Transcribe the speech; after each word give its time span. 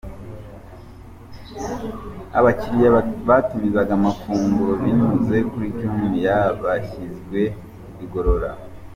Abakiriya 2.39 2.89
batumizaga 3.27 3.91
amafunguro 3.99 4.73
binyuze 4.81 5.35
kuri 5.49 5.67
Jumia 5.77 6.37
bashyizwe 6.63 7.41
igorora. 8.05 8.49